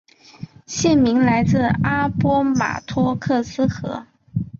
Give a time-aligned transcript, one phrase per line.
[0.65, 4.07] 县名来自阿波马托克斯河。